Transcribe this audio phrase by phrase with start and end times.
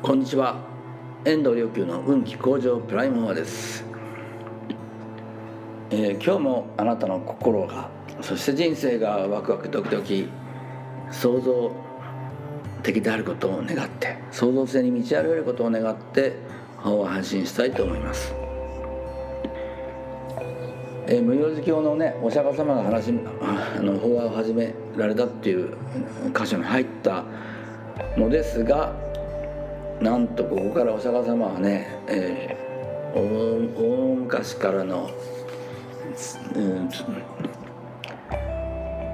[0.00, 0.54] こんにちは。
[1.24, 3.84] 遠藤良久の運気向上プライムモアです、
[5.90, 10.28] えー今日もあなたの心がそして人生がワクワクドキドキ
[11.10, 11.72] 創造
[12.84, 16.36] 的であることを願って創造性に満ち溢れることを願って
[16.76, 18.32] 法を配信したいと思います、
[21.08, 23.12] えー無料寺教のねお釈迦様が話
[23.42, 25.76] あの法話を始められたっていう
[26.32, 27.24] 箇所に入った
[28.16, 29.07] のですが
[30.00, 32.68] なんとここからお釈迦様はね、えー
[33.14, 35.10] 大昔からの、
[36.54, 36.88] うん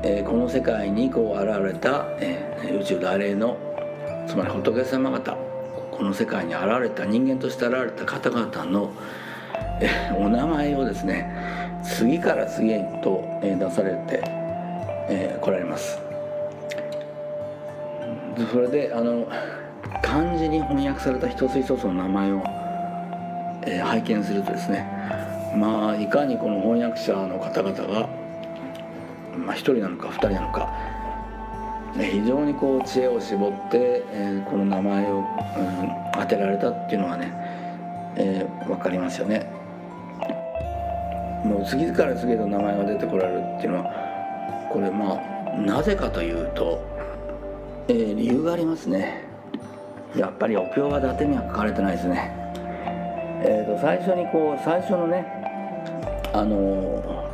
[0.02, 3.56] えーこの世界にこう現れた、えー宇宙大霊の
[4.26, 5.36] つまり仏様方
[5.90, 8.92] この世界に現れた人間として現れた方々の、
[9.80, 14.22] えーお名前をですね次から次へと、えー出されて、
[15.08, 15.98] えー来られます。
[18.52, 19.28] それであの
[20.02, 22.42] 漢字に翻訳された一つ一つの名前を、
[23.66, 24.86] えー拝見するとですね
[25.56, 28.08] まあいかにこの翻訳者の方々が、
[29.36, 30.72] まあ、一人なのか二人なのか、
[31.94, 35.24] 非常にこう知恵を絞って、えーこの名前を、うん
[36.16, 37.32] 当てられたっていうのがね、
[38.16, 39.46] えー分かりますよね。
[41.44, 46.80] もう次から次へと名前が出てこられるっていうのはこれまあなぜかというと、
[47.88, 49.23] えー理由がありますね
[50.16, 52.32] やっぱりお経は伊達には書かれてないですね。
[53.46, 55.26] えー、と最初にこう最初のね
[56.32, 57.24] あの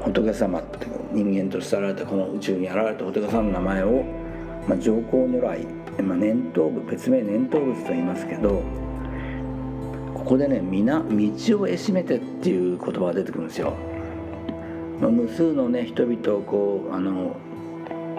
[0.00, 4.04] 仏様って人間として現れたこの宇宙に現れた仏様の名前を、
[4.66, 5.66] まあ、上皇如来、
[6.02, 8.62] まあ、念頭部別名念頭仏と言いますけど
[10.14, 11.04] ここでね皆道
[11.60, 13.74] を得しめてっていう言葉が出てくるんですよ、
[15.00, 17.36] まあ、無数のね人々をこうあの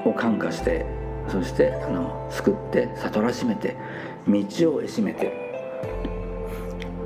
[0.05, 0.85] を感化して
[1.27, 3.75] そしてあの救って悟らしめて
[4.27, 5.51] 道を得しめて。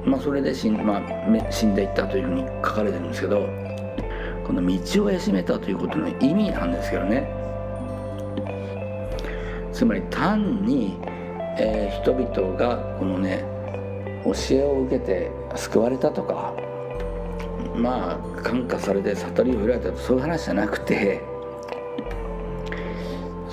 [0.06, 3.50] まあそれで死ん,、まあ、死んでいったというふうに書かれてるんですけど
[4.46, 7.28] この道を得しめたということの意味なんですけどね。
[9.74, 10.98] つまり単に、
[11.58, 13.44] えー人々がこのね
[14.24, 16.54] 教えを受けて救われたとか
[17.76, 21.22] まあ感化されて悟りを開いたとそういう話じゃなくて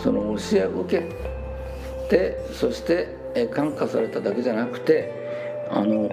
[0.03, 1.09] その教えを受け
[2.09, 5.13] てそして感化されただけじゃなくて
[5.71, 6.11] あの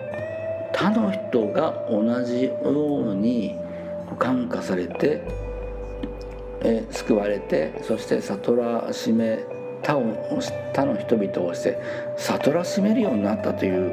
[0.72, 3.58] 他の人が同じように
[4.18, 5.22] 感化されて、
[6.62, 9.40] え救われてそして悟らしめ
[9.82, 10.04] 他を
[10.74, 11.80] 他の人々をして
[12.18, 13.92] 悟らしめるようになったという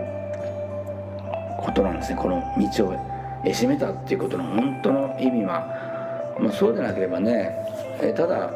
[1.59, 2.19] ことなんですね。
[2.21, 2.43] この
[2.77, 2.97] 道を
[3.45, 7.55] 得しめたっていうことの本当の意味は、まあ、そうでなければね、
[8.01, 8.51] えただ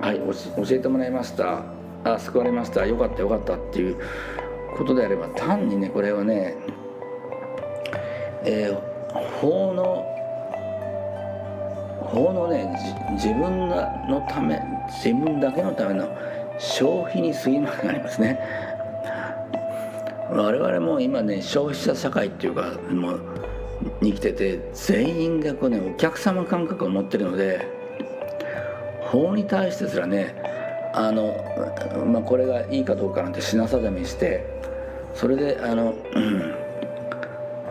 [0.00, 1.62] はい教えてもらいました。
[2.04, 2.86] あ救われました。
[2.86, 3.96] よかったよかったっていう
[4.76, 6.56] ことであれば単にねこれはね、
[8.44, 8.96] えー
[9.40, 10.04] 法の
[12.02, 12.70] 法のね
[13.12, 16.06] 自分のため自分だけのための
[16.58, 18.38] 消費に過ぎなくなりますね。
[20.30, 23.20] 我々も今ね消費者社会っていうかもう
[24.02, 27.75] に生きてて全員がこうねお客様感覚を持ってるので
[29.06, 30.34] 法に対してすらね
[30.94, 31.34] あの、
[32.06, 34.44] まあ、これがいいかどうかなんて品定めして
[35.14, 36.66] それであの、うん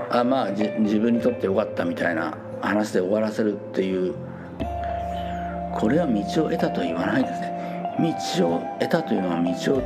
[0.09, 4.13] あまあ自分にとってよかったみたいな話で終わらせるっていう
[5.73, 7.55] これは道を得たとは言わないですね。
[8.37, 9.81] 道を得たというのは道を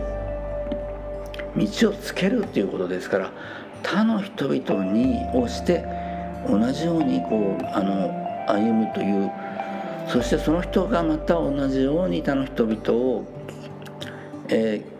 [1.56, 3.32] 道をつけるっていうことですから
[3.84, 5.84] 他の人々にをして
[6.48, 8.12] 同じようにこうあの
[8.48, 9.32] 歩むという
[10.12, 13.26] そしてその人がまた同じように他の人々を、
[14.50, 15.00] えー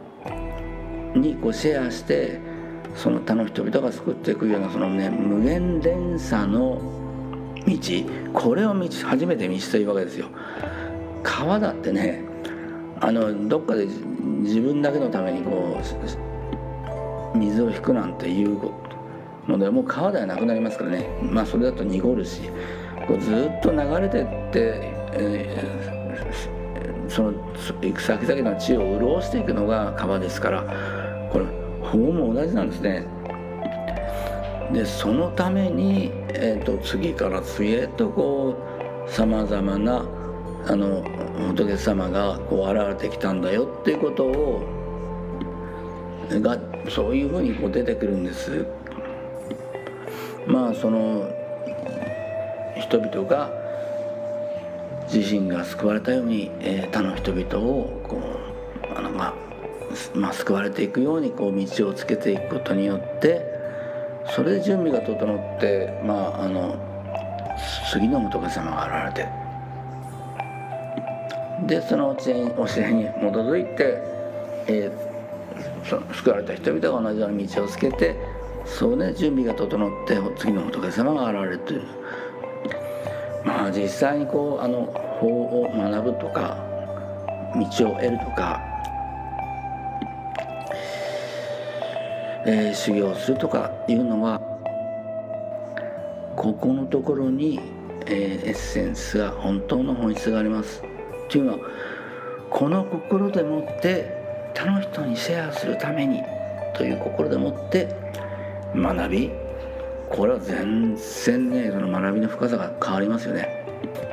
[1.16, 2.40] にこうシェアして
[2.96, 6.82] その他の人々が救っていくようなそのね無限連鎖の
[7.66, 7.76] 道。
[8.34, 10.28] これを道初めて道というわけですよ。
[11.24, 12.24] 川だってね
[13.00, 15.78] あのどっかで自分だけのためにこ
[17.34, 18.60] う水を引くなんていう
[19.48, 21.08] のでもう川ではなくなりますからね。
[21.22, 22.42] まあそれだと濁るし
[23.08, 25.90] こうずっと流れてって、えー
[27.10, 27.34] その
[27.82, 30.64] 行く先々の地を潤していくのが川ですから
[31.32, 31.46] これ
[31.82, 33.06] 法も同じなんですね。
[34.72, 38.56] でそのために、えー、と次から次へとこ
[39.08, 40.06] うさまざまな
[40.68, 41.04] あの
[41.48, 44.62] 仏様がこう現れてきたんだよっていうことを
[46.30, 48.68] がそういうふうにこう出てくるんです。
[50.46, 51.28] まあその
[52.78, 53.59] 人々が
[55.12, 59.50] 自身が救われたように、えー他の人々をこうあのまあ
[60.14, 63.44] まあ、救われていくようにこう道をつけていくことによって
[64.36, 66.78] それで準備が整ってまああの
[67.92, 69.24] 次の仏様が現れ
[71.68, 73.98] てでその教え教えに基づいて、
[74.68, 78.16] えー、救われた人々が同じような道をつけて
[78.66, 81.99] そうね準備が整って次の仏様が現れるという。
[83.44, 84.86] まあ実際にこうあの
[85.20, 86.58] 法を学ぶとか
[87.56, 88.62] 道を得るとか、
[92.46, 94.40] えー、修行するとかいうのは
[96.36, 97.60] ここのところに、
[98.06, 100.82] えー、エッセンスが本当の本質があります。
[101.30, 101.60] というのは
[102.50, 104.20] この心でもって
[104.54, 106.24] 他の人にシェアするために
[106.76, 107.96] という心でもって
[108.76, 109.32] 学び
[110.10, 113.66] これは全然ねその学びの深さが変わりますよね。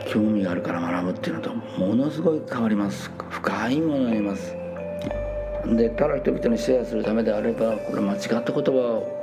[0.08, 3.10] 興味があるから学ぶっていうのとものすごい変わります。
[3.30, 4.54] 深いものになります。
[5.74, 9.16] でただ人々にシェアするためであればこれ間違った言葉を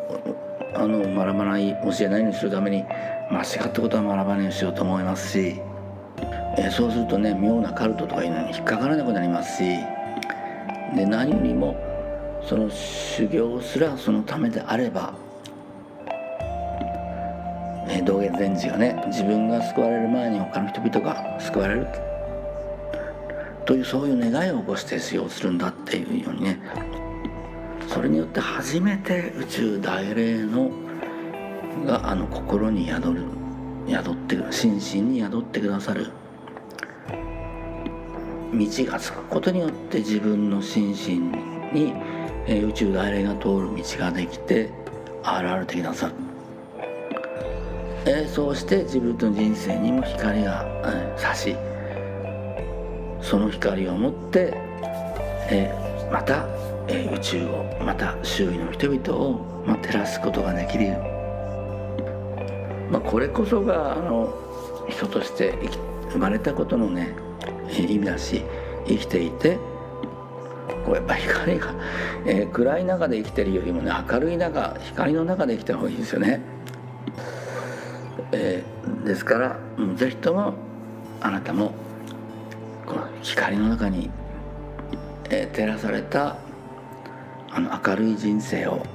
[0.76, 2.84] あの学ばない教えないようにするために
[3.32, 5.62] 間違ったことは学ばないようにしようと思いますし、
[6.58, 9.64] えそうするとね妙なカルトとかいうのに引っかからなくなりますし
[10.96, 11.78] で何よりも
[12.48, 15.14] その修行すらそのためであれば、
[17.96, 21.88] え道元禅師がね自分が救われる前に他の人々が救われる。
[23.66, 26.60] というそういう願いを起こして修行するんだっていうようにね。
[27.88, 30.72] それによって初めて宇宙大霊の
[31.86, 33.26] があの心に宿る
[33.88, 36.08] 宿って心身に宿ってくださる。
[38.54, 41.94] 道がつくことによって自分の心身に、
[42.46, 44.70] えー、宇宙大霊が通る道ができて
[45.24, 46.14] 現れてきなさる、
[48.06, 51.56] えー、そうして自分の人生にも光が、えー、差し
[53.22, 54.54] その光を持って、
[55.50, 56.46] えー、また
[56.88, 60.98] えー、宇宙をまた周囲の人々を、まあ、照らすことができる、
[62.92, 64.34] まあ、これこそがあの
[64.90, 65.54] 人として
[66.12, 67.16] 生まれたことのね
[67.70, 68.44] え意味だし
[68.86, 69.58] 生きていて
[70.86, 71.74] こうやっぱ光が、
[72.26, 76.53] えー、暗い中で生きてるよりもね明るい中光の中で生きた方がいいですよね。
[78.46, 79.58] えー、ですから
[79.96, 80.54] 是非とも
[81.22, 81.74] あなたも
[82.86, 84.10] この光の中に、
[85.30, 86.36] えー、照らされた
[87.50, 88.86] あの明るい人生を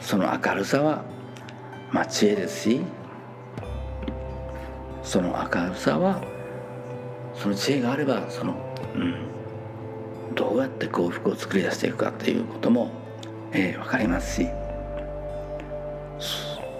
[0.00, 1.04] その明るさは、
[1.90, 2.82] まあ、知恵ですし
[5.02, 6.22] その明るさは
[7.34, 8.54] その知恵があればその、
[8.94, 12.92] うん、どうやって幸福を作り出していくかっていうことも、
[13.50, 14.48] えー、分かりますし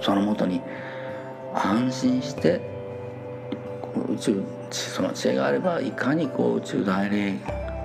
[0.00, 0.60] そのもとに
[1.54, 2.60] 安心して
[4.08, 7.34] 宇宙その知恵があればいかにこう宇宙大霊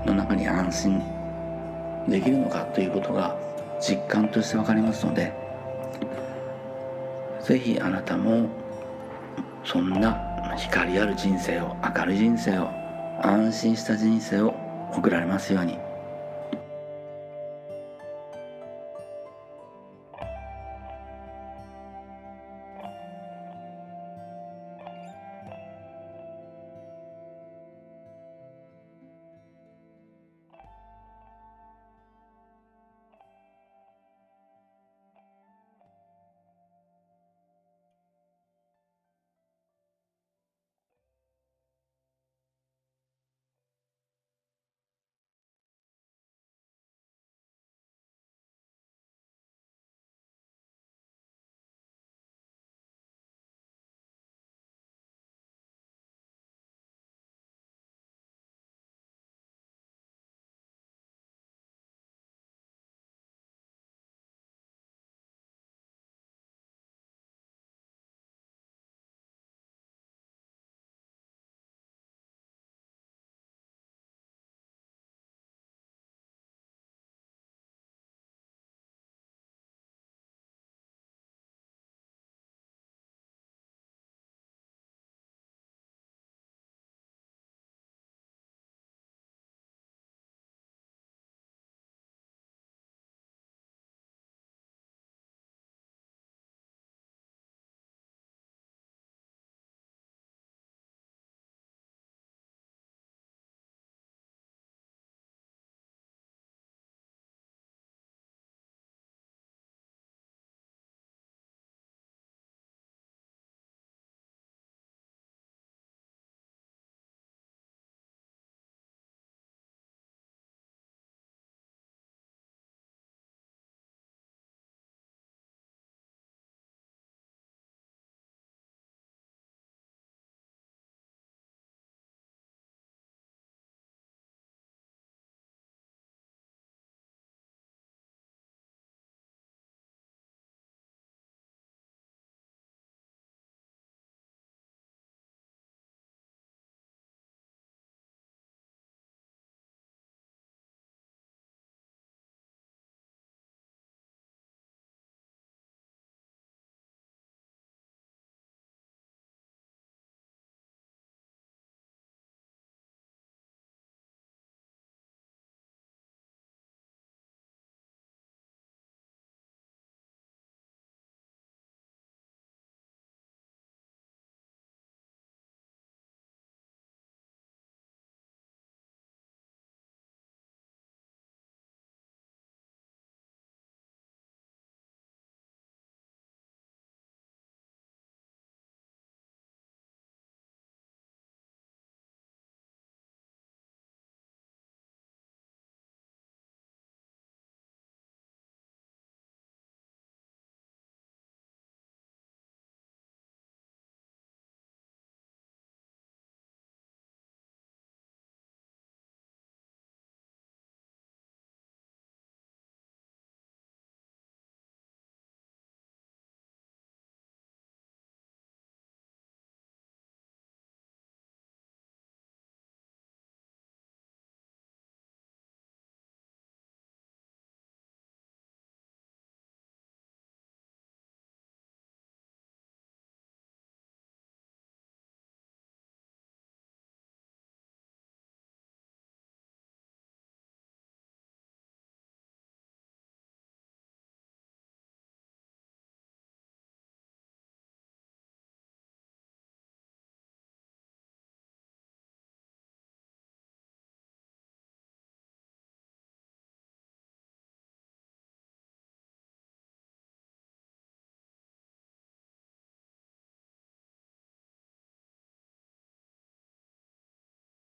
[0.06, 1.04] の中に安心
[2.08, 3.38] できるのかということが
[3.80, 5.32] 実感として分かりますので
[7.42, 8.50] 是非あなたも
[9.64, 12.70] そんな光ある人生を明るい人生を
[13.22, 14.54] 安心した人生を
[14.94, 15.89] 送られますように。